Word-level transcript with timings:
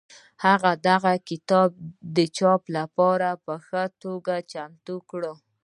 هغه 0.45 0.71
دا 0.87 0.95
کتاب 1.29 1.69
د 2.15 2.17
چاپ 2.37 2.61
لپاره 2.77 3.29
په 3.45 3.53
ښه 3.65 3.83
توګه 4.03 4.35
چمتو 4.51 4.95
کړ. 5.09 5.21